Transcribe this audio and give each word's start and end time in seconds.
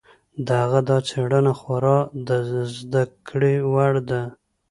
د 0.45 0.47
هغه 0.61 0.79
دا 0.89 0.97
څېړنه 1.09 1.53
خورا 1.59 1.97
د 2.27 2.29
زده 2.77 3.03
کړې 3.27 3.55
وړ 3.71 3.93
ده. 4.09 4.21